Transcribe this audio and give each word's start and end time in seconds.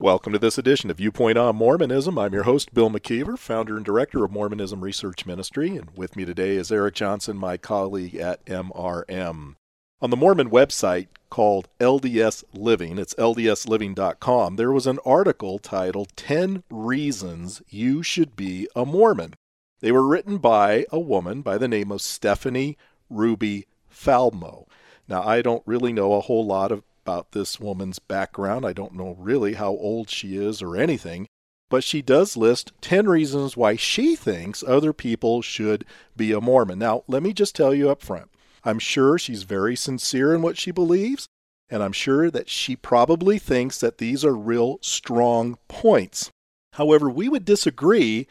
Welcome 0.00 0.32
to 0.32 0.38
this 0.38 0.56
edition 0.56 0.90
of 0.90 0.96
Viewpoint 0.96 1.36
on 1.36 1.56
Mormonism. 1.56 2.18
I'm 2.18 2.32
your 2.32 2.44
host, 2.44 2.72
Bill 2.72 2.88
McKeever, 2.88 3.38
founder 3.38 3.76
and 3.76 3.84
director 3.84 4.24
of 4.24 4.30
Mormonism 4.30 4.80
Research 4.80 5.26
Ministry, 5.26 5.76
and 5.76 5.90
with 5.94 6.16
me 6.16 6.24
today 6.24 6.56
is 6.56 6.72
Eric 6.72 6.94
Johnson, 6.94 7.36
my 7.36 7.58
colleague 7.58 8.14
at 8.14 8.42
MRM. 8.46 9.56
On 10.00 10.08
the 10.08 10.16
Mormon 10.16 10.48
website 10.48 11.08
called 11.28 11.68
LDS 11.80 12.44
Living, 12.54 12.96
it's 12.96 13.12
ldsliving.com, 13.16 14.56
there 14.56 14.72
was 14.72 14.86
an 14.86 15.00
article 15.04 15.58
titled 15.58 16.16
10 16.16 16.64
Reasons 16.70 17.60
You 17.68 18.02
Should 18.02 18.36
Be 18.36 18.68
a 18.74 18.86
Mormon. 18.86 19.34
They 19.80 19.92
were 19.92 20.08
written 20.08 20.38
by 20.38 20.86
a 20.90 20.98
woman 20.98 21.42
by 21.42 21.58
the 21.58 21.68
name 21.68 21.92
of 21.92 22.00
Stephanie 22.00 22.78
Ruby 23.10 23.66
Faldmo. 23.94 24.64
Now, 25.06 25.22
I 25.24 25.42
don't 25.42 25.62
really 25.66 25.92
know 25.92 26.14
a 26.14 26.20
whole 26.20 26.46
lot 26.46 26.72
of 26.72 26.84
about 27.10 27.32
this 27.32 27.58
woman's 27.58 27.98
background. 27.98 28.64
I 28.64 28.72
don't 28.72 28.94
know 28.94 29.16
really 29.18 29.54
how 29.54 29.70
old 29.70 30.08
she 30.10 30.36
is 30.36 30.62
or 30.62 30.76
anything, 30.76 31.26
but 31.68 31.82
she 31.82 32.02
does 32.02 32.36
list 32.36 32.70
10 32.82 33.08
reasons 33.08 33.56
why 33.56 33.74
she 33.74 34.14
thinks 34.14 34.62
other 34.62 34.92
people 34.92 35.42
should 35.42 35.84
be 36.16 36.30
a 36.30 36.40
Mormon. 36.40 36.78
Now, 36.78 37.02
let 37.08 37.24
me 37.24 37.32
just 37.32 37.56
tell 37.56 37.74
you 37.74 37.90
up 37.90 38.00
front 38.00 38.30
I'm 38.62 38.78
sure 38.78 39.18
she's 39.18 39.42
very 39.42 39.74
sincere 39.74 40.32
in 40.34 40.42
what 40.42 40.56
she 40.56 40.70
believes, 40.70 41.26
and 41.68 41.82
I'm 41.82 41.92
sure 41.92 42.30
that 42.30 42.48
she 42.48 42.76
probably 42.76 43.40
thinks 43.40 43.80
that 43.80 43.98
these 43.98 44.24
are 44.24 44.36
real 44.36 44.78
strong 44.80 45.58
points. 45.66 46.30
However, 46.74 47.10
we 47.10 47.28
would 47.28 47.44
disagree, 47.44 48.28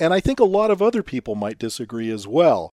and 0.00 0.12
I 0.12 0.18
think 0.18 0.40
a 0.40 0.44
lot 0.44 0.72
of 0.72 0.82
other 0.82 1.04
people 1.04 1.36
might 1.36 1.58
disagree 1.58 2.10
as 2.10 2.26
well. 2.26 2.70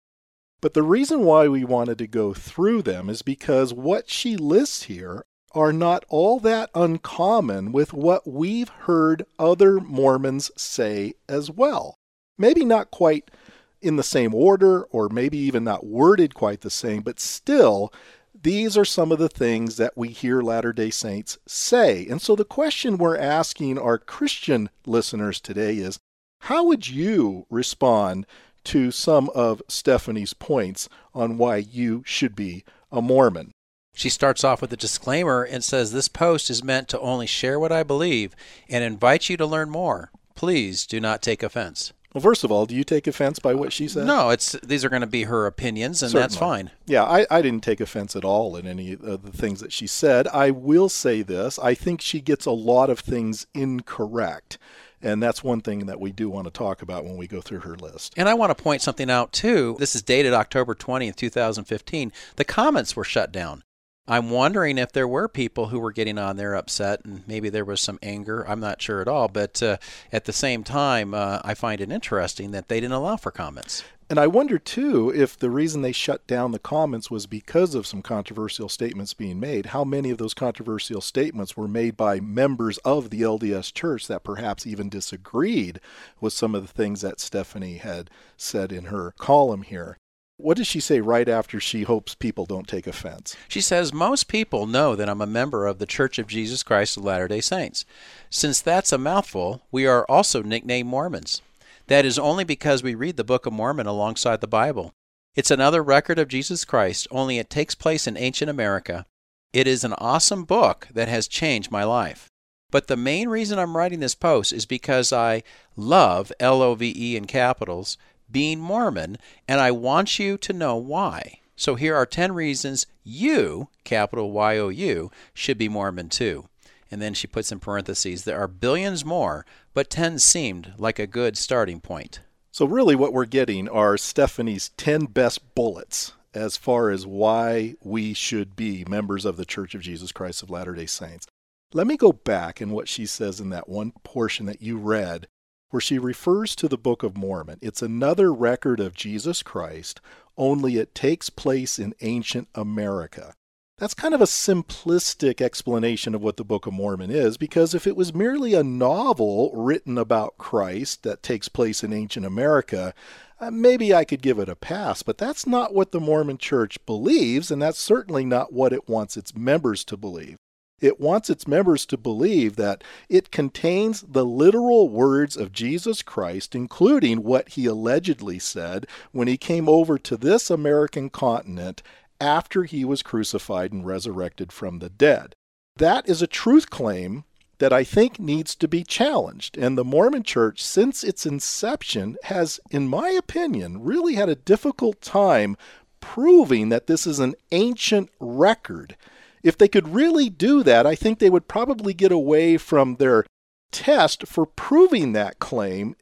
But 0.61 0.75
the 0.75 0.85
reason 0.85 1.25
why 1.25 1.49
we 1.49 1.65
wanted 1.65 1.99
to 1.99 2.07
go 2.07 2.33
through 2.33 2.83
them 2.83 3.11
is 3.11 3.23
because 3.23 3.75
what 3.75 4.09
she 4.09 4.37
lists 4.37 4.85
here 4.85 5.25
are 5.55 5.73
not 5.73 6.05
all 6.09 6.41
that 6.41 6.71
uncommon 6.75 7.73
with 7.73 7.93
what 7.93 8.27
we've 8.27 8.69
heard 8.69 9.25
other 9.39 9.81
Mormons 9.81 10.51
say 10.57 11.15
as 11.29 11.51
well. 11.51 11.97
Maybe 12.39 12.65
not 12.65 12.91
quite 12.91 13.31
in 13.81 13.97
the 13.97 14.03
same 14.03 14.35
order, 14.35 14.83
or 14.85 15.09
maybe 15.09 15.39
even 15.39 15.65
not 15.65 15.85
worded 15.87 16.35
quite 16.35 16.61
the 16.61 16.71
same, 16.71 17.03
but 17.03 17.19
still, 17.19 17.93
these 18.41 18.77
are 18.77 18.85
some 18.85 19.13
of 19.13 19.19
the 19.19 19.29
things 19.29 19.77
that 19.77 19.97
we 19.97 20.09
hear 20.09 20.41
Latter 20.41 20.73
day 20.73 20.91
Saints 20.91 21.39
say. 21.47 22.07
And 22.07 22.23
so 22.23 22.37
the 22.37 22.45
question 22.45 22.97
we're 22.97 23.19
asking 23.19 23.79
our 23.79 23.99
Christian 23.99 24.71
listeners 24.87 25.41
today 25.41 25.77
is 25.77 25.99
how 26.41 26.65
would 26.65 26.89
you 26.89 27.47
respond 27.51 28.27
to 28.65 28.91
some 28.91 29.29
of 29.35 29.63
Stephanie's 29.69 30.35
points 30.35 30.89
on 31.15 31.39
why 31.39 31.57
you 31.57 32.03
should 32.07 32.35
be 32.35 32.65
a 32.91 33.03
Mormon. 33.03 33.53
She 33.95 34.09
starts 34.09 34.43
off 34.43 34.63
with 34.63 34.73
a 34.73 34.77
disclaimer 34.77 35.43
and 35.43 35.63
says, 35.63 35.93
This 35.93 36.09
post 36.09 36.51
is 36.51 36.65
meant 36.65 36.89
to 36.89 37.01
only 37.01 37.27
share 37.27 37.59
what 37.59 37.73
I 37.73 37.83
believe 37.83 38.35
and 38.69 38.83
invite 38.83 39.29
you 39.29 39.37
to 39.37 39.47
learn 39.47 39.71
more. 39.71 40.11
Please 40.35 40.87
do 40.87 40.99
not 40.99 41.23
take 41.23 41.43
offense. 41.43 41.93
Well, 42.15 42.23
first 42.23 42.45
of 42.45 42.53
all, 42.53 42.67
do 42.67 42.75
you 42.75 42.85
take 42.85 43.07
offense 43.07 43.39
by 43.39 43.55
what 43.55 43.73
she 43.73 43.89
said? 43.89 44.07
No, 44.07 44.31
it's 44.31 44.53
these 44.63 44.85
are 44.85 44.91
going 44.91 45.01
to 45.01 45.07
be 45.07 45.25
her 45.25 45.47
opinions, 45.47 46.03
and 46.03 46.11
Certainly. 46.11 46.23
that's 46.23 46.37
fine. 46.37 46.71
Yeah, 46.85 47.05
I, 47.05 47.27
I 47.31 47.41
didn't 47.41 47.63
take 47.63 47.81
offense 47.81 48.15
at 48.15 48.25
all 48.25 48.55
in 48.57 48.67
any 48.67 48.93
of 48.93 49.23
the 49.23 49.33
things 49.33 49.61
that 49.61 49.73
she 49.73 49.87
said. 49.87 50.29
I 50.29 50.51
will 50.51 50.91
say 50.91 51.23
this 51.23 51.59
I 51.59 51.75
think 51.75 52.03
she 52.03 52.21
gets 52.21 52.45
a 52.45 52.51
lot 52.51 52.91
of 52.91 52.99
things 52.99 53.47
incorrect. 53.55 54.59
And 55.05 55.21
that's 55.21 55.43
one 55.43 55.63
thing 55.63 55.87
that 55.87 55.99
we 56.01 56.13
do 56.13 56.31
want 56.31 56.45
to 56.45 56.53
talk 56.53 56.81
about 56.81 57.05
when 57.05 57.17
we 57.17 57.27
go 57.27 57.41
through 57.41 57.61
her 57.61 57.75
list. 57.75 58.15
And 58.17 58.29
I 58.29 58.35
want 58.35 58.57
to 58.57 58.63
point 58.63 58.83
something 58.83 59.11
out 59.11 59.33
too. 59.33 59.75
This 59.81 59.97
is 59.97 60.03
dated 60.03 60.33
October 60.33 60.77
20th, 60.77 61.17
2015. 61.17 62.13
The 62.37 62.45
comments 62.45 62.95
were 62.95 63.03
shut 63.03 63.33
down. 63.33 63.65
I'm 64.09 64.31
wondering 64.31 64.79
if 64.79 64.91
there 64.93 65.07
were 65.07 65.29
people 65.29 65.69
who 65.69 65.79
were 65.79 65.93
getting 65.93 66.19
on 66.19 66.37
there 66.37 66.55
upset 66.55 67.05
and 67.05 67.27
maybe 67.29 67.49
there 67.51 67.65
was 67.65 67.81
some 67.81 68.01
anger. 68.03 68.45
I'm 68.49 68.59
not 68.59 68.83
sure 68.83 69.01
at 69.01 69.07
all. 69.07 69.29
But 69.29 69.63
uh, 69.63 69.77
at 70.11 70.25
the 70.25 70.33
same 70.33 70.65
time, 70.65 71.15
uh, 71.15 71.41
I 71.45 71.55
find 71.55 71.81
it 71.81 71.93
interesting 71.93 72.51
that 72.51 72.69
they 72.69 72.81
didn't 72.81 72.95
allow 72.95 73.17
for 73.17 73.31
comments. 73.31 73.85
And 74.11 74.19
I 74.19 74.27
wonder 74.27 74.59
too 74.59 75.11
if 75.15 75.39
the 75.39 75.49
reason 75.51 75.81
they 75.81 75.93
shut 75.93 76.27
down 76.27 76.51
the 76.51 76.59
comments 76.59 77.11
was 77.11 77.27
because 77.27 77.75
of 77.77 77.87
some 77.87 78.03
controversial 78.03 78.69
statements 78.69 79.15
being 79.15 79.39
made. 79.39 79.67
How 79.67 79.85
many 79.85 80.11
of 80.11 80.19
those 80.19 80.35
controversial 80.35 81.01
statements 81.01 81.57
were 81.57 81.69
made 81.69 81.97
by 81.97 82.19
members 82.19 82.79
of 82.79 83.09
the 83.09 83.23
LDS 83.23 83.73
church 83.73 84.09
that 84.09 84.25
perhaps 84.25 84.67
even 84.67 84.89
disagreed 84.89 85.81
with 86.21 86.33
some 86.33 86.55
of 86.55 86.61
the 86.67 86.73
things 86.73 87.03
that 87.03 87.21
Stephanie 87.21 87.79
had 87.79 88.11
said 88.37 88.73
in 88.73 88.87
her 88.87 89.15
column 89.17 89.63
here? 89.63 89.99
What 90.43 90.57
does 90.57 90.67
she 90.67 90.81
say 90.81 91.01
right 91.01 91.29
after 91.29 91.61
she 91.61 91.83
hopes 91.83 92.17
people 92.17 92.47
don't 92.47 92.67
take 92.67 92.89
offense? 92.89 93.37
She 93.47 93.61
says, 93.61 93.93
Most 93.93 94.27
people 94.27 94.67
know 94.67 94.97
that 94.97 95.09
I'm 95.09 95.21
a 95.21 95.27
member 95.27 95.69
of 95.69 95.79
the 95.79 95.87
Church 95.87 96.19
of 96.19 96.27
Jesus 96.27 96.65
Christ 96.65 96.97
of 96.97 97.05
Latter 97.05 97.29
day 97.29 97.41
Saints. 97.41 97.85
Since 98.29 98.61
that's 98.61 98.91
a 98.91 98.99
mouthful, 98.99 99.63
we 99.71 99.87
are 99.87 100.05
also 100.09 100.43
nicknamed 100.43 100.89
Mormons. 100.89 101.43
That 101.87 102.05
is 102.05 102.19
only 102.19 102.43
because 102.43 102.83
we 102.83 102.97
read 102.97 103.17
the 103.17 103.23
Book 103.23 103.47
of 103.47 103.53
Mormon 103.53 103.87
alongside 103.87 104.41
the 104.41 104.49
Bible. 104.49 104.93
It's 105.37 105.53
another 105.53 105.81
record 105.81 106.19
of 106.19 106.27
Jesus 106.27 106.65
Christ, 106.65 107.07
only 107.13 107.39
it 107.39 107.49
takes 107.49 107.77
place 107.77 108.09
in 108.09 108.17
ancient 108.17 108.51
America. 108.51 109.07
It 109.53 109.69
is 109.69 109.85
an 109.85 109.93
awesome 109.95 110.43
book 110.43 110.89
that 110.93 111.07
has 111.07 111.29
changed 111.29 111.71
my 111.71 111.85
life. 111.85 112.29
But 112.73 112.89
the 112.89 112.97
main 112.97 113.29
reason 113.29 113.59
I'm 113.59 113.77
writing 113.77 114.01
this 114.01 114.15
post 114.17 114.53
is 114.53 114.67
because 114.67 115.13
I 115.13 115.45
love 115.77 116.33
L 116.41 116.63
O 116.63 116.75
V 116.75 116.93
E 116.97 117.17
in 117.17 117.27
capitals 117.27 117.97
being 118.33 118.59
Mormon, 118.59 119.19
and 119.47 119.61
I 119.61 119.71
want 119.71 120.19
you 120.19 120.37
to 120.39 120.53
know 120.53 120.77
why. 120.77 121.41
So 121.55 121.75
here 121.75 121.95
are 121.95 122.07
10 122.07 122.33
reasons 122.33 122.87
you, 123.05 123.69
capital 123.85 124.33
Y 124.33 124.59
O 124.59 124.69
U, 124.69 125.11
should 125.35 125.59
be 125.59 125.69
Mormon 125.69 126.09
too. 126.09 126.49
And 126.91 127.01
then 127.01 127.15
she 127.15 127.27
puts 127.27 127.53
in 127.53 127.61
parentheses, 127.61 128.25
there 128.25 128.41
are 128.41 128.49
billions 128.49 129.05
more, 129.05 129.47
but 129.75 129.89
10 129.89 130.19
seemed 130.19 130.75
like 130.77 130.99
a 130.99 131.07
good 131.07 131.39
starting 131.39 131.81
point. 131.81 132.21
So, 132.51 132.67
really, 132.67 132.95
what 132.95 133.15
we're 133.15 133.25
getting 133.25 133.67
are 133.69 133.97
Stephanie's 133.97 134.71
10 134.77 135.07
best 135.07 135.55
bullets 135.55 136.13
as 136.35 136.57
far 136.57 136.91
as 136.91 137.07
why 137.07 137.77
we 137.83 138.13
should 138.13 138.57
be 138.57 138.85
members 138.87 139.25
of 139.25 139.37
the 139.37 139.45
Church 139.45 139.75
of 139.75 139.81
Jesus 139.81 140.13
Christ 140.13 140.43
of 140.43 140.51
Latter 140.51 140.75
day 140.75 140.87
Saints. 140.87 141.27
Let 141.73 141.87
me 141.87 141.97
go 141.97 142.13
back 142.13 142.61
in 142.61 142.71
what 142.71 142.89
she 142.89 143.07
says 143.07 143.41
in 143.41 143.49
that 143.51 143.69
one 143.69 143.93
portion 144.05 144.45
that 144.47 144.61
you 144.61 144.77
read, 144.77 145.29
where 145.73 145.81
she 145.81 145.99
refers 145.99 146.55
to 146.55 146.69
the 146.69 146.77
Book 146.77 147.03
of 147.03 147.17
Mormon. 147.17 147.59
It's 147.63 147.81
another 147.81 148.33
record 148.33 148.79
of 148.79 148.95
Jesus 148.95 149.43
Christ, 149.43 150.03
only 150.37 150.77
it 150.77 150.95
takes 150.95 151.31
place 151.31 151.79
in 151.79 151.95
ancient 152.03 152.49
America. 152.55 153.35
That's 153.79 153.95
kind 153.95 154.15
of 154.15 154.21
a 154.21 154.27
simplistic 154.27 155.41
explanation 155.41 156.15
of 156.15 156.23
what 156.23 156.37
the 156.37 156.45
Book 156.45 156.67
of 156.67 156.75
Mormon 156.75 157.11
is, 157.11 157.39
because 157.39 157.75
if 157.75 157.87
it 157.87 157.97
was 157.97 158.15
merely 158.15 158.53
a 158.53 158.63
novel 158.63 159.51
written 159.55 159.97
about 159.97 160.37
Christ 160.37 161.05
that 161.05 161.23
takes 161.23 161.49
place 161.49 161.83
in 161.83 161.93
ancient 161.93 162.27
America, 162.27 162.93
uh, 163.41 163.51
maybe 163.51 163.95
I 163.95 164.05
could 164.05 164.21
give 164.21 164.39
it 164.39 164.51
a 164.51 164.55
pass, 164.55 165.03
but 165.03 165.17
that's 165.17 165.47
not 165.47 165.75
what 165.75 165.91
the 165.91 166.01
Mormon 166.01 166.37
Church 166.37 166.85
believes, 166.85 167.51
and 167.51 167.63
that's 167.63 167.81
certainly 167.81 168.27
not 168.27 168.53
what 168.53 168.75
it 168.75 168.89
wants 168.89 169.17
its 169.17 169.35
members 169.35 169.85
to 169.87 169.97
believe. 169.97 170.37
It 170.83 171.01
wants 171.01 171.31
its 171.31 171.47
members 171.47 171.87
to 171.87 171.97
believe 171.97 172.57
that 172.57 172.83
it 173.09 173.31
contains 173.31 174.03
the 174.03 174.27
literal 174.27 174.89
words 174.89 175.37
of 175.37 175.53
Jesus 175.53 176.03
Christ, 176.03 176.55
including 176.55 177.23
what 177.23 177.51
he 177.51 177.67
allegedly 177.67 178.41
said 178.41 178.87
when 179.13 179.29
he 179.29 179.37
came 179.37 179.69
over 179.69 179.97
to 179.99 180.17
this 180.17 180.51
American 180.51 181.09
continent 181.09 181.83
after 182.21 182.65
he 182.65 182.85
was 182.85 183.03
crucified 183.03 183.73
and 183.73 183.87
resurrected 183.87 184.53
from 184.53 184.81
the 184.81 184.91
dead. 184.91 185.35
That 185.77 186.09
is 186.09 186.21
a 186.21 186.27
truth 186.27 186.69
claim 186.69 187.25
that 187.59 187.73
I 187.73 187.85
think 187.85 188.19
needs 188.19 188.57
to 188.57 188.67
be 188.67 188.83
challenged. 188.83 189.57
And 189.57 189.79
the 189.79 189.85
Mormon 189.85 190.25
Church, 190.25 190.61
since 190.61 191.05
its 191.05 191.25
inception, 191.25 192.17
has, 192.25 192.59
in 192.73 192.89
my 192.89 193.11
opinion, 193.11 193.83
really 193.83 194.15
had 194.15 194.29
a 194.29 194.35
difficult 194.35 195.01
time 195.01 195.57
proving 196.01 196.71
that 196.71 196.89
this 196.89 197.07
is 197.07 197.21
an 197.21 197.37
ancient 197.53 198.11
record. 198.19 198.97
If 199.43 199.59
they 199.59 199.69
could 199.69 199.95
really 199.95 200.29
do 200.29 200.63
that, 200.63 200.87
I 200.87 200.95
think 200.95 201.19
they 201.19 201.31
would 201.31 201.49
probably 201.49 201.95
get 201.95 202.13
away 202.13 202.57
from 202.57 202.97
their 202.97 203.25
test 203.71 204.27
for 204.27 204.47
proving 204.47 205.13
that 205.13 205.39
claim 205.39 205.97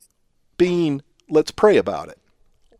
being 0.58 1.02
let's 1.28 1.52
pray 1.52 1.76
about 1.76 2.08
it 2.08 2.20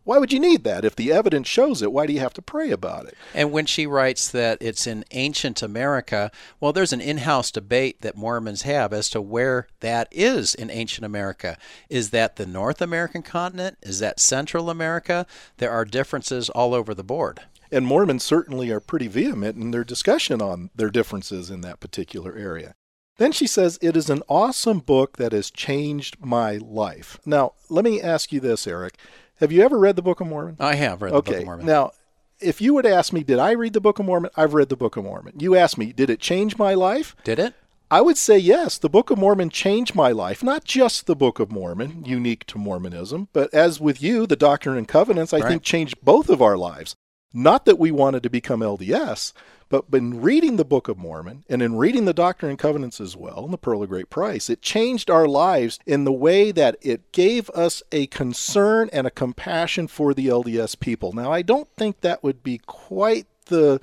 why 0.03 0.17
would 0.17 0.33
you 0.33 0.39
need 0.39 0.63
that? 0.63 0.83
If 0.83 0.95
the 0.95 1.11
evidence 1.11 1.47
shows 1.47 1.81
it, 1.81 1.91
why 1.91 2.07
do 2.07 2.13
you 2.13 2.19
have 2.19 2.33
to 2.33 2.41
pray 2.41 2.71
about 2.71 3.05
it? 3.05 3.15
And 3.35 3.51
when 3.51 3.67
she 3.67 3.85
writes 3.85 4.29
that 4.31 4.57
it's 4.59 4.87
in 4.87 5.05
ancient 5.11 5.61
America, 5.61 6.31
well, 6.59 6.73
there's 6.73 6.93
an 6.93 7.01
in 7.01 7.19
house 7.19 7.51
debate 7.51 8.01
that 8.01 8.17
Mormons 8.17 8.63
have 8.63 8.93
as 8.93 9.09
to 9.11 9.21
where 9.21 9.67
that 9.81 10.07
is 10.11 10.55
in 10.55 10.71
ancient 10.71 11.05
America. 11.05 11.57
Is 11.87 12.09
that 12.09 12.35
the 12.35 12.47
North 12.47 12.81
American 12.81 13.21
continent? 13.21 13.77
Is 13.83 13.99
that 13.99 14.19
Central 14.19 14.69
America? 14.69 15.27
There 15.57 15.71
are 15.71 15.85
differences 15.85 16.49
all 16.49 16.73
over 16.73 16.95
the 16.95 17.03
board. 17.03 17.41
And 17.71 17.85
Mormons 17.85 18.23
certainly 18.23 18.69
are 18.69 18.79
pretty 18.79 19.07
vehement 19.07 19.55
in 19.55 19.71
their 19.71 19.83
discussion 19.83 20.41
on 20.41 20.69
their 20.75 20.89
differences 20.89 21.49
in 21.49 21.61
that 21.61 21.79
particular 21.79 22.35
area. 22.35 22.75
Then 23.17 23.31
she 23.31 23.47
says, 23.47 23.77
It 23.81 23.95
is 23.95 24.09
an 24.09 24.23
awesome 24.27 24.79
book 24.79 25.17
that 25.17 25.31
has 25.31 25.51
changed 25.51 26.17
my 26.19 26.57
life. 26.57 27.19
Now, 27.25 27.53
let 27.69 27.85
me 27.85 28.01
ask 28.01 28.31
you 28.31 28.39
this, 28.39 28.65
Eric. 28.67 28.95
Have 29.35 29.51
you 29.51 29.63
ever 29.63 29.77
read 29.77 29.95
the 29.95 30.01
Book 30.01 30.21
of 30.21 30.27
Mormon? 30.27 30.57
I 30.59 30.75
have 30.75 31.01
read 31.01 31.13
okay. 31.13 31.31
the 31.31 31.31
Book 31.31 31.39
of 31.41 31.45
Mormon. 31.45 31.65
Now, 31.65 31.91
if 32.39 32.61
you 32.61 32.73
would 32.73 32.85
ask 32.85 33.13
me, 33.13 33.23
Did 33.23 33.39
I 33.39 33.51
read 33.51 33.73
the 33.73 33.81
Book 33.81 33.99
of 33.99 34.05
Mormon? 34.05 34.31
I've 34.35 34.53
read 34.53 34.69
the 34.69 34.75
Book 34.75 34.97
of 34.97 35.03
Mormon. 35.03 35.35
You 35.39 35.55
ask 35.55 35.77
me, 35.77 35.93
Did 35.93 36.09
it 36.09 36.19
change 36.19 36.57
my 36.57 36.73
life? 36.73 37.15
Did 37.23 37.39
it? 37.39 37.53
I 37.91 37.99
would 37.99 38.17
say 38.17 38.37
yes. 38.37 38.77
The 38.77 38.89
Book 38.89 39.11
of 39.11 39.17
Mormon 39.17 39.49
changed 39.49 39.95
my 39.95 40.11
life. 40.11 40.41
Not 40.41 40.63
just 40.63 41.07
the 41.07 41.15
Book 41.15 41.39
of 41.39 41.51
Mormon, 41.51 42.05
unique 42.05 42.45
to 42.45 42.57
Mormonism, 42.57 43.27
but 43.33 43.53
as 43.53 43.81
with 43.81 44.01
you, 44.01 44.25
the 44.25 44.37
Doctrine 44.37 44.77
and 44.77 44.87
Covenants, 44.87 45.33
I 45.33 45.39
right. 45.39 45.47
think 45.49 45.63
changed 45.63 45.95
both 46.01 46.29
of 46.29 46.41
our 46.41 46.57
lives. 46.57 46.95
Not 47.33 47.65
that 47.65 47.79
we 47.79 47.91
wanted 47.91 48.23
to 48.23 48.29
become 48.29 48.59
LDS, 48.59 49.33
but 49.69 49.85
in 49.93 50.21
reading 50.21 50.57
the 50.57 50.65
Book 50.65 50.89
of 50.89 50.97
Mormon 50.97 51.45
and 51.49 51.61
in 51.61 51.77
reading 51.77 52.03
the 52.03 52.13
Doctrine 52.13 52.49
and 52.49 52.59
Covenants 52.59 52.99
as 52.99 53.15
well, 53.15 53.45
and 53.45 53.53
the 53.53 53.57
Pearl 53.57 53.81
of 53.81 53.89
Great 53.89 54.09
Price, 54.09 54.49
it 54.49 54.61
changed 54.61 55.09
our 55.09 55.27
lives 55.27 55.79
in 55.85 56.03
the 56.03 56.11
way 56.11 56.51
that 56.51 56.75
it 56.81 57.13
gave 57.13 57.49
us 57.51 57.81
a 57.91 58.07
concern 58.07 58.89
and 58.91 59.07
a 59.07 59.11
compassion 59.11 59.87
for 59.87 60.13
the 60.13 60.27
LDS 60.27 60.77
people. 60.77 61.13
Now, 61.13 61.31
I 61.31 61.41
don't 61.41 61.69
think 61.77 62.01
that 62.01 62.21
would 62.21 62.43
be 62.43 62.59
quite 62.65 63.27
the 63.45 63.79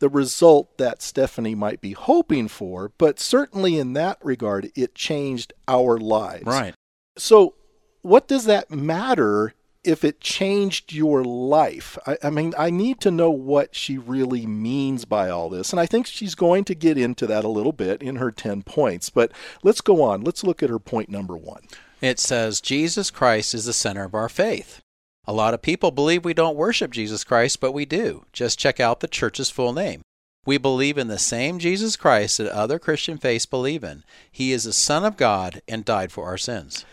the 0.00 0.08
result 0.08 0.78
that 0.78 1.02
Stephanie 1.02 1.54
might 1.54 1.80
be 1.82 1.92
hoping 1.92 2.48
for, 2.48 2.90
but 2.96 3.20
certainly 3.20 3.78
in 3.78 3.92
that 3.92 4.18
regard, 4.22 4.72
it 4.74 4.94
changed 4.94 5.52
our 5.68 5.98
lives. 5.98 6.46
Right. 6.46 6.74
So, 7.16 7.54
what 8.00 8.26
does 8.26 8.46
that 8.46 8.70
matter 8.70 9.52
if 9.82 10.04
it 10.04 10.20
changed 10.20 10.92
your 10.92 11.24
life. 11.24 11.96
I, 12.06 12.18
I, 12.24 12.30
mean, 12.30 12.52
I 12.58 12.70
need 12.70 13.00
to 13.00 13.10
know 13.10 13.30
what 13.30 13.74
she 13.74 13.96
really 13.96 14.46
means 14.46 15.04
by 15.04 15.30
all 15.30 15.48
this. 15.48 15.72
And 15.72 15.80
I 15.80 15.86
think 15.86 16.06
she's 16.06 16.34
going 16.34 16.64
to 16.64 16.74
get 16.74 16.98
into 16.98 17.26
that 17.26 17.44
a 17.44 17.48
little 17.48 17.72
bit 17.72 18.02
in 18.02 18.16
her 18.16 18.30
10 18.30 18.62
points. 18.62 19.10
But 19.10 19.32
let's 19.62 19.80
go 19.80 20.02
on. 20.02 20.22
Let's 20.22 20.44
look 20.44 20.62
at 20.62 20.70
her 20.70 20.78
point 20.78 21.08
number 21.08 21.36
one. 21.36 21.62
It 22.00 22.18
says, 22.18 22.60
Jesus 22.60 23.10
Christ 23.10 23.54
is 23.54 23.66
the 23.66 23.72
center 23.72 24.04
of 24.04 24.14
our 24.14 24.28
faith. 24.28 24.80
A 25.26 25.32
lot 25.34 25.54
of 25.54 25.62
people 25.62 25.90
believe 25.90 26.24
we 26.24 26.34
don't 26.34 26.56
worship 26.56 26.90
Jesus 26.90 27.24
Christ, 27.24 27.60
but 27.60 27.72
we 27.72 27.84
do. 27.84 28.24
Just 28.32 28.58
check 28.58 28.80
out 28.80 29.00
the 29.00 29.08
church's 29.08 29.50
full 29.50 29.72
name. 29.72 30.02
We 30.46 30.56
believe 30.56 30.96
in 30.96 31.08
the 31.08 31.18
same 31.18 31.58
Jesus 31.58 31.96
Christ 31.96 32.38
that 32.38 32.48
other 32.48 32.78
Christian 32.78 33.18
faiths 33.18 33.44
believe 33.44 33.84
in. 33.84 34.02
He 34.32 34.52
is 34.52 34.64
the 34.64 34.72
Son 34.72 35.04
of 35.04 35.18
God 35.18 35.60
and 35.68 35.84
died 35.84 36.10
for 36.10 36.24
our 36.24 36.38
sins. 36.38 36.86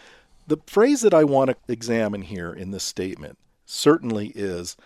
The 0.47 0.57
phrase 0.65 1.01
that 1.01 1.13
I 1.13 1.25
want 1.25 1.49
to 1.49 1.57
examine 1.71 2.21
here 2.23 2.53
in 2.53 2.71
this 2.71 2.83
statement 2.83 3.37
certainly 3.65 4.31
is 4.33 4.77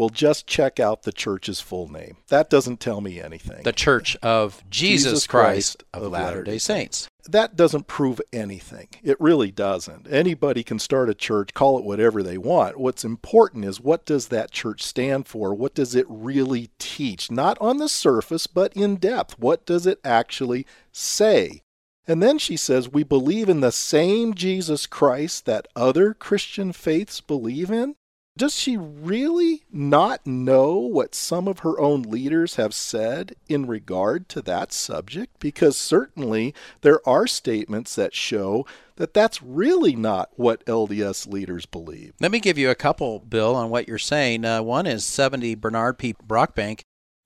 well, 0.00 0.08
just 0.08 0.46
check 0.46 0.80
out 0.80 1.02
the 1.02 1.12
church's 1.12 1.60
full 1.60 1.86
name. 1.92 2.16
That 2.28 2.48
doesn't 2.48 2.80
tell 2.80 3.02
me 3.02 3.20
anything. 3.20 3.64
The 3.64 3.72
Church 3.72 4.16
of 4.22 4.62
Jesus, 4.70 5.04
Jesus 5.04 5.26
Christ, 5.26 5.78
Christ 5.78 5.84
of, 5.92 6.02
of 6.04 6.12
Latter 6.12 6.24
Latter-day 6.26 6.52
day 6.52 6.58
Saints. 6.58 7.08
that 7.28 7.54
doesn't 7.54 7.86
prove 7.86 8.18
anything. 8.32 8.88
It 9.02 9.20
really 9.20 9.50
doesn't. 9.50 10.10
Anybody 10.10 10.62
can 10.62 10.78
start 10.78 11.10
a 11.10 11.14
church, 11.14 11.52
call 11.52 11.78
it 11.78 11.84
whatever 11.84 12.22
they 12.22 12.38
want. 12.38 12.80
What's 12.80 13.04
important 13.04 13.66
is 13.66 13.78
what 13.78 14.06
does 14.06 14.28
that 14.28 14.52
church 14.52 14.82
stand 14.82 15.26
for? 15.26 15.52
What 15.52 15.74
does 15.74 15.94
it 15.94 16.06
really 16.08 16.70
teach? 16.78 17.30
Not 17.30 17.58
on 17.60 17.76
the 17.76 17.88
surface, 17.88 18.46
but 18.46 18.72
in 18.74 18.96
depth. 18.96 19.38
What 19.38 19.66
does 19.66 19.86
it 19.86 20.00
actually 20.02 20.66
say? 20.92 21.60
And 22.06 22.22
then 22.22 22.38
she 22.38 22.56
says, 22.56 22.88
We 22.88 23.02
believe 23.02 23.48
in 23.48 23.60
the 23.60 23.72
same 23.72 24.34
Jesus 24.34 24.86
Christ 24.86 25.46
that 25.46 25.68
other 25.76 26.14
Christian 26.14 26.72
faiths 26.72 27.20
believe 27.20 27.70
in. 27.70 27.94
Does 28.36 28.54
she 28.54 28.76
really 28.76 29.64
not 29.70 30.26
know 30.26 30.78
what 30.78 31.14
some 31.14 31.46
of 31.46 31.58
her 31.58 31.78
own 31.78 32.02
leaders 32.02 32.54
have 32.54 32.72
said 32.72 33.34
in 33.48 33.66
regard 33.66 34.28
to 34.30 34.40
that 34.42 34.72
subject? 34.72 35.38
Because 35.40 35.76
certainly 35.76 36.54
there 36.80 37.06
are 37.06 37.26
statements 37.26 37.94
that 37.96 38.14
show 38.14 38.64
that 38.96 39.12
that's 39.12 39.42
really 39.42 39.96
not 39.96 40.30
what 40.36 40.64
LDS 40.64 41.30
leaders 41.30 41.66
believe. 41.66 42.14
Let 42.20 42.30
me 42.30 42.40
give 42.40 42.56
you 42.56 42.70
a 42.70 42.74
couple, 42.74 43.18
Bill, 43.18 43.54
on 43.54 43.68
what 43.68 43.88
you're 43.88 43.98
saying. 43.98 44.44
Uh, 44.44 44.62
one 44.62 44.86
is 44.86 45.04
70 45.04 45.56
Bernard 45.56 45.98
P. 45.98 46.14
Brockbank 46.14 46.80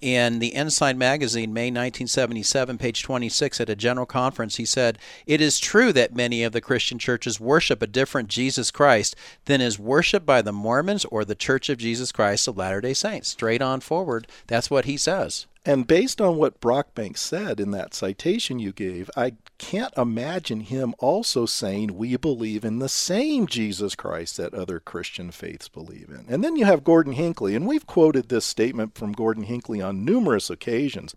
in 0.05 0.39
the 0.39 0.55
Ensign 0.55 0.99
magazine, 0.99 1.55
May 1.55 1.71
1977, 1.71 2.77
page 2.77 3.03
26, 3.03 3.59
at 3.59 3.71
a 3.71 3.75
general 3.75 4.05
conference, 4.05 4.57
he 4.57 4.67
said, 4.67 4.99
It 5.27 5.41
is 5.41 5.59
true 5.59 5.95
that 5.95 6.15
many 6.15 6.45
of 6.45 6.53
the 6.53 6.61
Christian 6.61 6.99
churches 6.99 7.41
worship 7.41 7.81
a 7.81 7.87
different 7.87 8.29
Jesus 8.29 8.71
Christ 8.71 9.17
than 9.47 9.63
is 9.63 9.79
worshiped 9.79 10.27
by 10.27 10.43
the 10.43 10.53
Mormons 10.53 11.07
or 11.07 11.25
the 11.25 11.35
Church 11.35 11.71
of 11.71 11.79
Jesus 11.79 12.13
Christ 12.13 12.47
of 12.47 12.59
Latter 12.59 12.83
day 12.83 12.93
Saints. 12.93 13.31
Straight 13.31 13.63
on 13.63 13.81
forward, 13.81 14.27
that's 14.47 14.71
what 14.71 14.85
he 14.85 14.99
says. 14.99 15.47
And 15.67 15.87
based 15.87 16.21
on 16.21 16.37
what 16.37 16.61
Brockbank 16.61 17.17
said 17.17 17.59
in 17.59 17.71
that 17.71 17.95
citation 17.95 18.59
you 18.59 18.71
gave, 18.71 19.11
I 19.17 19.35
can't 19.57 19.97
imagine 19.97 20.61
him 20.61 20.95
also 20.99 21.47
saying 21.47 21.97
we 21.97 22.19
believe 22.19 22.67
in 22.67 22.81
the 22.81 22.89
same 22.89 23.47
Jesus 23.47 23.95
Christ 23.95 24.37
that 24.37 24.53
other 24.53 24.79
Christian 24.79 25.31
faiths 25.31 25.69
believe 25.69 26.11
in. 26.11 26.27
And 26.29 26.45
then 26.45 26.57
you 26.57 26.67
have 26.67 26.85
Gordon 26.85 27.15
Hinckley, 27.15 27.55
and 27.55 27.67
we've 27.67 27.87
quoted 27.87 28.29
this 28.29 28.45
statement 28.45 28.95
from 28.95 29.13
Gordon 29.13 29.45
Hinckley 29.45 29.81
on 29.81 30.05
numerous 30.05 30.51
occasions. 30.51 31.15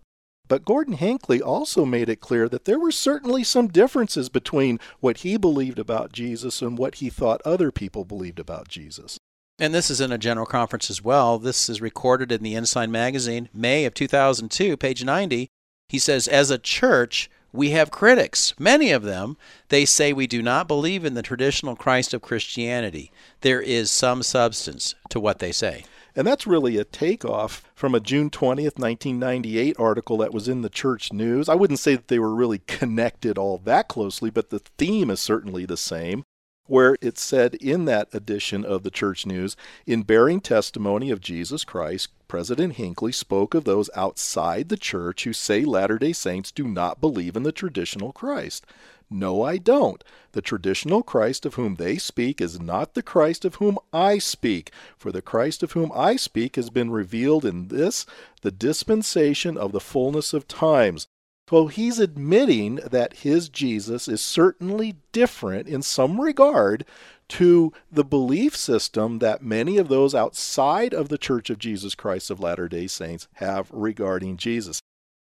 But 0.48 0.64
Gordon 0.64 0.94
Hinckley 0.94 1.42
also 1.42 1.84
made 1.84 2.08
it 2.08 2.20
clear 2.20 2.48
that 2.48 2.64
there 2.64 2.78
were 2.78 2.90
certainly 2.90 3.44
some 3.44 3.68
differences 3.68 4.30
between 4.30 4.80
what 5.00 5.18
he 5.18 5.36
believed 5.36 5.78
about 5.78 6.12
Jesus 6.12 6.62
and 6.62 6.78
what 6.78 6.96
he 6.96 7.10
thought 7.10 7.42
other 7.44 7.70
people 7.70 8.06
believed 8.06 8.38
about 8.38 8.66
Jesus. 8.66 9.18
And 9.60 9.74
this 9.74 9.90
is 9.90 10.00
in 10.00 10.12
a 10.12 10.18
general 10.18 10.46
conference 10.46 10.88
as 10.88 11.02
well. 11.02 11.38
This 11.38 11.68
is 11.68 11.80
recorded 11.80 12.30
in 12.30 12.44
the 12.44 12.54
Ensign 12.54 12.92
magazine, 12.92 13.48
May 13.52 13.84
of 13.86 13.94
2002, 13.94 14.76
page 14.76 15.02
90. 15.02 15.48
He 15.88 15.98
says, 15.98 16.28
As 16.28 16.52
a 16.52 16.58
church, 16.58 17.28
we 17.52 17.70
have 17.70 17.90
critics. 17.90 18.54
Many 18.56 18.92
of 18.92 19.02
them, 19.02 19.36
they 19.68 19.84
say 19.84 20.12
we 20.12 20.28
do 20.28 20.42
not 20.42 20.68
believe 20.68 21.04
in 21.04 21.14
the 21.14 21.22
traditional 21.22 21.74
Christ 21.74 22.14
of 22.14 22.22
Christianity. 22.22 23.10
There 23.40 23.60
is 23.60 23.90
some 23.90 24.22
substance 24.22 24.94
to 25.08 25.18
what 25.18 25.40
they 25.40 25.50
say. 25.50 25.84
And 26.14 26.24
that's 26.24 26.46
really 26.46 26.76
a 26.76 26.84
takeoff 26.84 27.64
from 27.74 27.96
a 27.96 28.00
June 28.00 28.30
20th, 28.30 28.78
1998 28.78 29.76
article 29.78 30.18
that 30.18 30.32
was 30.32 30.46
in 30.46 30.62
the 30.62 30.68
church 30.68 31.12
news. 31.12 31.48
I 31.48 31.56
wouldn't 31.56 31.80
say 31.80 31.96
that 31.96 32.06
they 32.06 32.18
were 32.20 32.34
really 32.34 32.58
connected 32.66 33.36
all 33.36 33.58
that 33.58 33.88
closely, 33.88 34.30
but 34.30 34.50
the 34.50 34.60
theme 34.78 35.10
is 35.10 35.20
certainly 35.20 35.64
the 35.64 35.76
same 35.76 36.24
where 36.68 36.96
it 37.00 37.18
said 37.18 37.56
in 37.56 37.86
that 37.86 38.08
edition 38.14 38.64
of 38.64 38.84
the 38.84 38.90
Church 38.90 39.26
News, 39.26 39.56
in 39.86 40.02
bearing 40.02 40.40
testimony 40.40 41.10
of 41.10 41.20
Jesus 41.20 41.64
Christ, 41.64 42.08
President 42.28 42.74
Hinckley 42.74 43.12
spoke 43.12 43.54
of 43.54 43.64
those 43.64 43.90
outside 43.96 44.68
the 44.68 44.76
church 44.76 45.24
who 45.24 45.32
say 45.32 45.64
Latter 45.64 45.98
day 45.98 46.12
Saints 46.12 46.52
do 46.52 46.68
not 46.68 47.00
believe 47.00 47.36
in 47.36 47.42
the 47.42 47.52
traditional 47.52 48.12
Christ. 48.12 48.66
No, 49.10 49.42
I 49.42 49.56
don't. 49.56 50.04
The 50.32 50.42
traditional 50.42 51.02
Christ 51.02 51.46
of 51.46 51.54
whom 51.54 51.76
they 51.76 51.96
speak 51.96 52.42
is 52.42 52.60
not 52.60 52.92
the 52.92 53.02
Christ 53.02 53.46
of 53.46 53.54
whom 53.54 53.78
I 53.90 54.18
speak, 54.18 54.70
for 54.98 55.10
the 55.10 55.22
Christ 55.22 55.62
of 55.62 55.72
whom 55.72 55.90
I 55.94 56.16
speak 56.16 56.56
has 56.56 56.68
been 56.68 56.90
revealed 56.90 57.46
in 57.46 57.68
this, 57.68 58.04
the 58.42 58.50
dispensation 58.50 59.56
of 59.56 59.72
the 59.72 59.80
fullness 59.80 60.34
of 60.34 60.46
times. 60.46 61.08
So 61.48 61.68
he's 61.68 61.98
admitting 61.98 62.76
that 62.76 63.18
his 63.18 63.48
Jesus 63.48 64.06
is 64.06 64.20
certainly 64.20 64.96
different 65.12 65.66
in 65.66 65.80
some 65.80 66.20
regard 66.20 66.84
to 67.28 67.72
the 67.90 68.04
belief 68.04 68.54
system 68.54 69.18
that 69.20 69.42
many 69.42 69.78
of 69.78 69.88
those 69.88 70.14
outside 70.14 70.92
of 70.92 71.08
the 71.08 71.18
Church 71.18 71.48
of 71.48 71.58
Jesus 71.58 71.94
Christ 71.94 72.30
of 72.30 72.40
Latter 72.40 72.68
day 72.68 72.86
Saints 72.86 73.28
have 73.34 73.70
regarding 73.70 74.36
Jesus. 74.36 74.80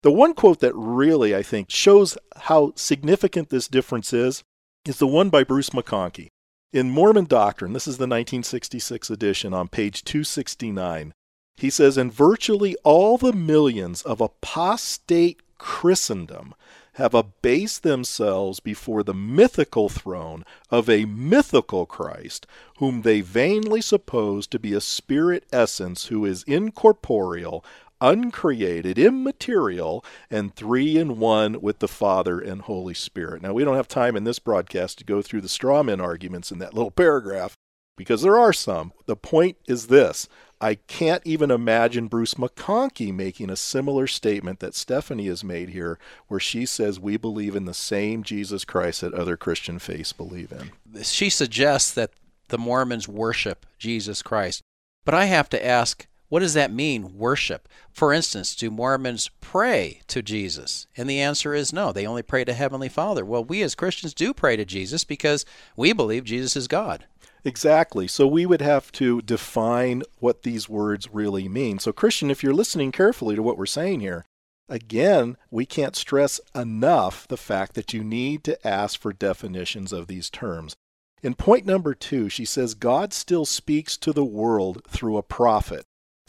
The 0.04 0.12
one 0.12 0.34
quote 0.34 0.60
that 0.60 0.76
really, 0.76 1.36
I 1.36 1.44
think, 1.44 1.70
shows 1.70 2.18
how 2.36 2.74
significant 2.76 3.50
this 3.50 3.68
difference 3.68 4.12
is 4.14 4.44
is 4.86 4.98
the 4.98 5.08
one 5.08 5.30
by 5.30 5.44
Bruce 5.44 5.72
McConkie. 5.72 6.30
In 6.72 6.90
Mormon 6.90 7.26
Doctrine, 7.26 7.74
this 7.74 7.88
is 7.88 7.98
the 7.98 8.04
1966 8.04 9.10
edition 9.10 9.54
on 9.54 9.68
page 9.68 10.04
269, 10.04 11.14
he 11.58 11.70
says, 11.70 11.98
In 11.98 12.12
virtually 12.12 12.76
all 12.84 13.18
the 13.18 13.34
millions 13.34 14.02
of 14.04 14.22
apostate 14.22 15.42
Christendom 15.60 16.56
have 16.94 17.14
abased 17.14 17.84
themselves 17.84 18.60
before 18.60 19.04
the 19.04 19.14
mythical 19.14 19.88
throne 19.88 20.44
of 20.72 20.90
a 20.90 21.06
mythical 21.06 21.86
Christ, 21.86 22.48
whom 22.80 23.04
they 23.04 23.22
vainly 23.22 23.82
suppose 23.82 24.48
to 24.48 24.58
be 24.58 24.74
a 24.74 24.82
spirit 24.82 25.46
essence 25.54 26.08
who 26.08 26.26
is 26.26 26.44
incorporeal, 26.44 27.64
uncreated, 28.02 28.98
immaterial, 28.98 30.04
and 30.32 30.56
three 30.56 30.98
in 30.98 31.20
one 31.20 31.62
with 31.62 31.80
the 31.80 31.88
Father 31.88 32.40
and 32.40 32.64
Holy 32.64 32.94
Spirit. 32.94 33.42
Now, 33.42 33.54
we 33.54 33.64
don't 33.64 33.76
have 33.76 33.88
time 33.88 34.16
in 34.16 34.24
this 34.24 34.40
broadcast 34.40 34.98
to 34.98 35.06
go 35.06 35.22
through 35.22 35.42
the 35.42 35.48
strawman 35.48 36.02
arguments 36.02 36.52
in 36.52 36.60
that 36.60 36.74
little 36.74 36.92
paragraph, 36.92 37.56
because 37.98 38.22
there 38.22 38.40
are 38.40 38.54
some. 38.54 38.94
The 39.06 39.18
point 39.18 39.58
is 39.68 39.88
this 39.88 40.28
I 40.62 40.76
can't 40.76 41.22
even 41.26 41.52
imagine 41.52 42.08
Bruce 42.08 42.34
McConkie 42.34 43.14
making 43.14 43.50
a 43.50 43.56
similar 43.56 44.08
statement 44.08 44.60
that 44.60 44.76
Stephanie 44.76 45.28
has 45.28 45.44
made 45.44 45.70
here, 45.70 45.98
where 46.28 46.40
she 46.40 46.66
says 46.66 47.00
we 47.00 47.16
believe 47.16 47.56
in 47.56 47.66
the 47.66 47.74
same 47.74 48.24
Jesus 48.24 48.66
Christ 48.66 49.02
that 49.02 49.14
other 49.14 49.38
Christian 49.38 49.80
faiths 49.80 50.12
believe 50.12 50.52
in. 50.52 51.04
She 51.04 51.30
suggests 51.30 51.92
that 51.92 52.12
the 52.50 52.58
Mormons 52.58 53.08
worship 53.08 53.66
Jesus 53.78 54.22
Christ. 54.22 54.62
But 55.06 55.14
I 55.16 55.26
have 55.26 55.48
to 55.50 55.66
ask, 55.66 56.08
what 56.28 56.42
does 56.42 56.54
that 56.54 56.72
mean, 56.72 57.18
worship? 57.18 57.68
For 57.92 58.14
instance, 58.14 58.56
do 58.56 58.70
Mormons 58.70 59.32
pray 59.42 60.02
to 60.08 60.22
Jesus? 60.22 60.88
And 60.96 61.10
the 61.10 61.22
answer 61.22 61.54
is 61.54 61.74
no, 61.74 61.92
they 61.92 62.06
only 62.06 62.22
pray 62.22 62.44
to 62.44 62.54
Heavenly 62.54 62.90
Father. 62.90 63.26
Well, 63.26 63.44
we 63.44 63.64
as 63.64 63.76
Christians 63.76 64.14
do 64.14 64.34
pray 64.34 64.56
to 64.56 64.66
Jesus 64.66 65.04
because 65.04 65.46
we 65.76 65.94
believe 65.94 66.26
Jesus 66.26 66.56
is 66.56 66.68
God. 66.68 67.06
Exactly. 67.44 68.08
So 68.08 68.28
we 68.28 68.46
would 68.46 68.62
have 68.62 68.92
to 68.94 69.22
define 69.22 70.04
what 70.20 70.44
these 70.44 70.68
words 70.68 71.10
really 71.12 71.48
mean. 71.48 71.80
So, 71.80 71.92
Christian, 71.92 72.30
if 72.30 72.44
you're 72.44 72.54
listening 72.54 72.92
carefully 72.92 73.36
to 73.36 73.44
what 73.44 73.58
we're 73.58 73.66
saying 73.66 74.02
here, 74.02 74.26
again, 74.68 75.38
we 75.50 75.66
can't 75.66 75.96
stress 75.96 76.40
enough 76.54 77.28
the 77.28 77.38
fact 77.38 77.76
that 77.76 77.94
you 77.94 78.04
need 78.04 78.44
to 78.44 78.68
ask 78.68 79.00
for 79.00 79.14
definitions 79.14 79.94
of 79.94 80.08
these 80.08 80.30
terms. 80.30 80.76
In 81.22 81.36
point 81.36 81.66
number 81.66 81.94
two, 81.94 82.30
she 82.30 82.46
says, 82.46 82.74
God 82.74 83.14
still 83.14 83.46
speaks 83.46 83.98
to 83.98 84.14
the 84.14 84.24
world 84.24 84.82
through 84.88 85.18
a 85.18 85.24
prophet. 85.24 85.86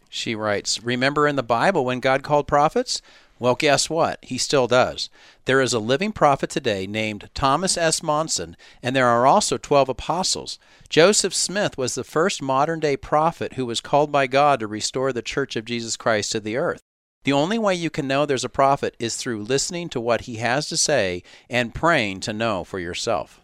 She 0.09 0.35
writes, 0.35 0.83
Remember 0.83 1.29
in 1.29 1.37
the 1.37 1.43
Bible 1.45 1.85
when 1.85 2.00
God 2.00 2.25
called 2.25 2.49
prophets? 2.49 3.00
Well, 3.40 3.54
guess 3.54 3.88
what? 3.88 4.18
He 4.23 4.37
still 4.37 4.66
does. 4.66 5.09
There 5.47 5.62
is 5.62 5.73
a 5.73 5.78
living 5.78 6.12
prophet 6.12 6.50
today 6.50 6.87
named 6.87 7.30
Thomas 7.35 7.78
S. 7.78 8.02
Monson, 8.02 8.54
and 8.82 8.94
there 8.94 9.09
are 9.09 9.26
also 9.26 9.56
12 9.56 9.88
apostles. 9.88 10.59
Joseph 10.90 11.35
Smith 11.35 11.78
was 11.78 11.94
the 11.94 12.04
first 12.04 12.42
modern 12.42 12.80
day 12.80 12.99
prophet 12.99 13.54
who 13.54 13.64
was 13.64 13.80
called 13.80 14.12
by 14.12 14.26
God 14.26 14.61
to 14.61 14.66
restore 14.66 15.11
the 15.11 15.23
Church 15.23 15.56
of 15.56 15.64
Jesus 15.64 15.97
Christ 15.97 16.32
to 16.32 16.40
the 16.40 16.59
earth. 16.59 16.82
The 17.25 17.32
only 17.32 17.59
way 17.59 17.75
you 17.75 17.88
can 17.88 18.06
know 18.06 18.26
there's 18.26 18.44
a 18.44 18.50
prophet 18.50 18.94
is 18.99 19.16
through 19.16 19.42
listening 19.42 19.88
to 19.90 20.00
what 20.00 20.23
he 20.23 20.37
has 20.37 20.68
to 20.68 20.76
say 20.76 21.23
and 21.49 21.75
praying 21.75 22.20
to 22.20 22.35
know 22.35 22.62
for 22.62 22.78
yourself. 22.78 23.40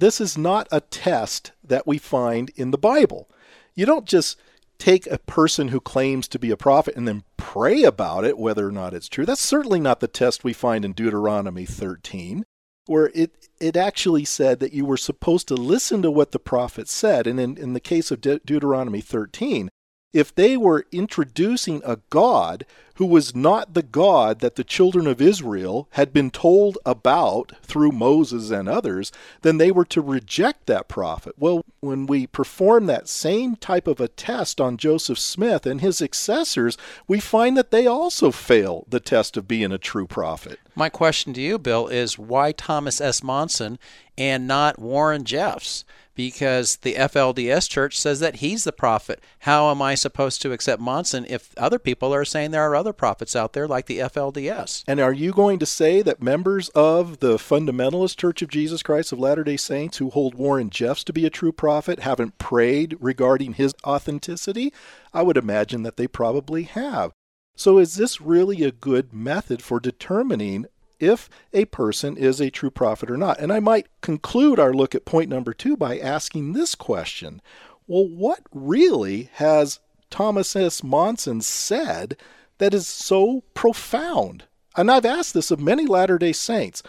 This 0.00 0.20
is 0.20 0.36
not 0.36 0.66
a 0.72 0.80
test 0.80 1.52
that 1.62 1.86
we 1.86 1.98
find 1.98 2.50
in 2.56 2.72
the 2.72 2.78
Bible. 2.78 3.28
You 3.76 3.86
don't 3.86 4.04
just 4.04 4.36
take 4.78 5.06
a 5.06 5.18
person 5.18 5.68
who 5.68 5.80
claims 5.80 6.28
to 6.28 6.38
be 6.38 6.50
a 6.50 6.56
prophet 6.56 6.96
and 6.96 7.06
then 7.06 7.24
pray 7.36 7.82
about 7.82 8.24
it, 8.24 8.38
whether 8.38 8.66
or 8.66 8.72
not 8.72 8.94
it's 8.94 9.08
true. 9.08 9.26
That's 9.26 9.40
certainly 9.40 9.80
not 9.80 10.00
the 10.00 10.08
test 10.08 10.44
we 10.44 10.52
find 10.52 10.84
in 10.84 10.92
Deuteronomy 10.92 11.64
13, 11.64 12.44
where 12.86 13.10
it, 13.14 13.48
it 13.60 13.76
actually 13.76 14.24
said 14.24 14.60
that 14.60 14.72
you 14.72 14.84
were 14.84 14.96
supposed 14.96 15.48
to 15.48 15.54
listen 15.54 16.02
to 16.02 16.10
what 16.10 16.32
the 16.32 16.38
prophet 16.38 16.88
said. 16.88 17.26
And 17.26 17.40
in, 17.40 17.56
in 17.56 17.72
the 17.72 17.80
case 17.80 18.10
of 18.10 18.20
De- 18.20 18.40
Deuteronomy 18.40 19.00
13, 19.00 19.70
if 20.12 20.34
they 20.34 20.56
were 20.56 20.86
introducing 20.90 21.82
a 21.84 21.98
God 22.10 22.64
who 22.94 23.06
was 23.06 23.34
not 23.34 23.74
the 23.74 23.82
God 23.82 24.40
that 24.40 24.56
the 24.56 24.64
children 24.64 25.06
of 25.06 25.20
Israel 25.20 25.86
had 25.92 26.12
been 26.12 26.30
told 26.30 26.78
about 26.84 27.52
through 27.62 27.92
Moses 27.92 28.50
and 28.50 28.68
others, 28.68 29.12
then 29.42 29.58
they 29.58 29.70
were 29.70 29.84
to 29.84 30.00
reject 30.00 30.66
that 30.66 30.88
prophet. 30.88 31.34
Well, 31.38 31.64
when 31.80 32.06
we 32.06 32.26
perform 32.26 32.86
that 32.86 33.08
same 33.08 33.54
type 33.54 33.86
of 33.86 34.00
a 34.00 34.08
test 34.08 34.60
on 34.60 34.78
Joseph 34.78 35.18
Smith 35.18 35.64
and 35.64 35.80
his 35.80 35.98
successors, 35.98 36.76
we 37.06 37.20
find 37.20 37.56
that 37.56 37.70
they 37.70 37.86
also 37.86 38.32
fail 38.32 38.84
the 38.88 39.00
test 39.00 39.36
of 39.36 39.46
being 39.46 39.70
a 39.70 39.78
true 39.78 40.06
prophet. 40.06 40.58
My 40.74 40.88
question 40.88 41.32
to 41.34 41.40
you, 41.40 41.58
Bill, 41.58 41.86
is 41.86 42.18
why 42.18 42.50
Thomas 42.50 43.00
S. 43.00 43.22
Monson 43.22 43.78
and 44.16 44.48
not 44.48 44.78
Warren 44.78 45.24
Jeffs? 45.24 45.84
Because 46.18 46.78
the 46.78 46.94
FLDS 46.94 47.70
church 47.70 47.96
says 47.96 48.18
that 48.18 48.36
he's 48.36 48.64
the 48.64 48.72
prophet. 48.72 49.22
How 49.38 49.70
am 49.70 49.80
I 49.80 49.94
supposed 49.94 50.42
to 50.42 50.50
accept 50.50 50.82
Monson 50.82 51.24
if 51.28 51.56
other 51.56 51.78
people 51.78 52.12
are 52.12 52.24
saying 52.24 52.50
there 52.50 52.68
are 52.68 52.74
other 52.74 52.92
prophets 52.92 53.36
out 53.36 53.52
there 53.52 53.68
like 53.68 53.86
the 53.86 54.00
FLDS? 54.00 54.82
And 54.88 54.98
are 54.98 55.12
you 55.12 55.30
going 55.30 55.60
to 55.60 55.64
say 55.64 56.02
that 56.02 56.20
members 56.20 56.70
of 56.70 57.20
the 57.20 57.36
fundamentalist 57.36 58.16
Church 58.16 58.42
of 58.42 58.48
Jesus 58.48 58.82
Christ 58.82 59.12
of 59.12 59.20
Latter 59.20 59.44
day 59.44 59.56
Saints 59.56 59.98
who 59.98 60.10
hold 60.10 60.34
Warren 60.34 60.70
Jeffs 60.70 61.04
to 61.04 61.12
be 61.12 61.24
a 61.24 61.30
true 61.30 61.52
prophet 61.52 62.00
haven't 62.00 62.36
prayed 62.38 62.96
regarding 62.98 63.52
his 63.52 63.72
authenticity? 63.86 64.72
I 65.14 65.22
would 65.22 65.36
imagine 65.36 65.84
that 65.84 65.96
they 65.96 66.08
probably 66.08 66.64
have. 66.64 67.12
So, 67.54 67.78
is 67.78 67.94
this 67.94 68.20
really 68.20 68.64
a 68.64 68.72
good 68.72 69.12
method 69.12 69.62
for 69.62 69.78
determining 69.78 70.66
if 71.00 71.28
a 71.52 71.64
person 71.66 72.16
is 72.16 72.40
a 72.40 72.50
true 72.50 72.70
prophet 72.70 73.10
or 73.10 73.16
not. 73.16 73.38
And 73.40 73.52
I 73.52 73.60
might 73.60 73.88
conclude 74.00 74.58
our 74.58 74.72
look 74.72 74.94
at 74.94 75.04
point 75.04 75.28
number 75.28 75.52
two 75.52 75.76
by 75.76 75.98
asking 75.98 76.52
this 76.52 76.74
question 76.74 77.40
Well, 77.86 78.06
what 78.06 78.40
really 78.52 79.30
has 79.34 79.80
Thomas 80.10 80.56
S. 80.56 80.82
Monson 80.82 81.40
said 81.40 82.16
that 82.58 82.74
is 82.74 82.88
so 82.88 83.42
profound? 83.54 84.44
And 84.76 84.90
I've 84.90 85.06
asked 85.06 85.34
this 85.34 85.50
of 85.50 85.60
many 85.60 85.86
Latter 85.86 86.18
day 86.18 86.32
Saints. 86.32 86.82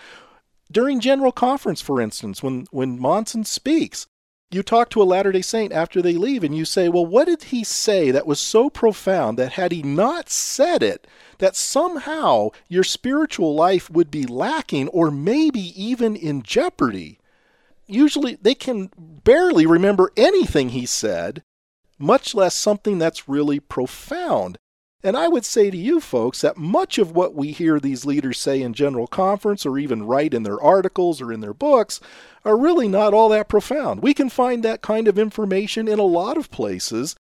During 0.71 0.99
General 0.99 1.31
Conference, 1.31 1.81
for 1.81 1.99
instance, 1.99 2.43
when, 2.43 2.67
when 2.69 2.99
Monson 2.99 3.43
speaks, 3.43 4.05
you 4.51 4.63
talk 4.63 4.89
to 4.91 5.01
a 5.01 5.03
Latter 5.03 5.31
day 5.31 5.41
Saint 5.41 5.71
after 5.73 6.01
they 6.01 6.13
leave 6.13 6.43
and 6.43 6.55
you 6.55 6.65
say, 6.65 6.89
Well, 6.89 7.05
what 7.05 7.25
did 7.25 7.43
he 7.43 7.63
say 7.63 8.11
that 8.11 8.27
was 8.27 8.39
so 8.39 8.69
profound 8.69 9.37
that 9.37 9.53
had 9.53 9.71
he 9.71 9.81
not 9.83 10.29
said 10.29 10.81
it, 10.83 11.07
that 11.39 11.55
somehow 11.55 12.49
your 12.67 12.83
spiritual 12.83 13.55
life 13.55 13.89
would 13.89 14.11
be 14.11 14.25
lacking 14.25 14.87
or 14.89 15.11
maybe 15.11 15.59
even 15.81 16.15
in 16.15 16.43
jeopardy? 16.43 17.19
Usually 17.87 18.37
they 18.41 18.55
can 18.55 18.91
barely 18.97 19.65
remember 19.65 20.11
anything 20.15 20.69
he 20.69 20.85
said, 20.85 21.41
much 21.97 22.35
less 22.35 22.53
something 22.53 22.99
that's 22.99 23.27
really 23.27 23.59
profound. 23.59 24.57
And 25.01 25.15
I 25.15 25.29
would 25.29 25.45
say 25.45 25.71
to 25.71 25.77
you 25.77 26.01
folks 26.01 26.41
that 26.41 26.57
much 26.57 26.97
of 26.97 27.11
what 27.11 27.33
we 27.33 27.51
hear 27.51 27.79
these 27.79 28.05
leaders 28.05 28.37
say 28.37 28.61
in 28.61 28.73
General 28.73 29.07
Conference 29.07 29.65
or 29.65 29.77
even 29.77 30.05
write 30.05 30.33
in 30.33 30.43
their 30.43 30.61
articles 30.61 31.21
or 31.21 31.31
in 31.31 31.39
their 31.39 31.53
books 31.53 32.01
are 32.43 32.57
really 32.57 32.89
not 32.89 33.13
all 33.13 33.29
that 33.29 33.47
profound. 33.47 34.01
We 34.01 34.13
can 34.13 34.29
find 34.29 34.61
that 34.63 34.81
kind 34.81 35.07
of 35.07 35.17
information 35.17 35.87
in 35.87 35.99
a 35.99 36.03
lot 36.03 36.37
of 36.37 36.51
places, 36.51 37.15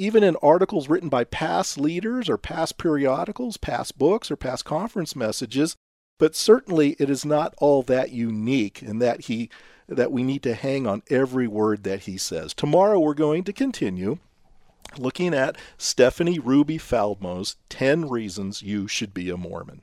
even 0.00 0.24
in 0.24 0.36
articles 0.36 0.88
written 0.88 1.08
by 1.08 1.24
past 1.24 1.78
leaders 1.78 2.28
or 2.28 2.38
past 2.38 2.78
periodicals, 2.78 3.56
past 3.56 3.98
books, 3.98 4.30
or 4.30 4.36
past 4.36 4.64
conference 4.64 5.14
messages. 5.14 5.76
But 6.18 6.34
certainly 6.34 6.96
it 6.98 7.10
is 7.10 7.24
not 7.24 7.54
all 7.58 7.82
that 7.82 8.10
unique 8.10 8.82
in 8.82 8.98
that 8.98 9.22
he 9.22 9.50
that 9.88 10.12
we 10.12 10.22
need 10.22 10.42
to 10.44 10.54
hang 10.54 10.86
on 10.86 11.02
every 11.10 11.48
word 11.48 11.82
that 11.82 12.00
he 12.00 12.16
says. 12.16 12.54
Tomorrow 12.54 13.00
we're 13.00 13.14
going 13.14 13.42
to 13.44 13.52
continue 13.52 14.18
looking 14.98 15.34
at 15.34 15.56
Stephanie 15.78 16.38
Ruby 16.38 16.78
Faldmo's 16.78 17.56
10 17.68 18.08
Reasons 18.08 18.62
You 18.62 18.86
Should 18.86 19.12
Be 19.12 19.30
a 19.30 19.36
Mormon. 19.36 19.82